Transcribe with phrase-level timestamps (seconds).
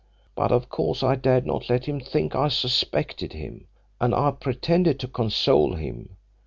[0.33, 3.67] But of course I dared not let him think I suspected him,
[3.99, 6.17] and I pretended to console him.